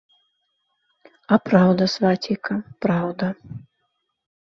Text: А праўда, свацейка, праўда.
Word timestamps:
А 1.35 1.39
праўда, 1.51 1.83
свацейка, 1.99 2.61
праўда. 2.87 3.33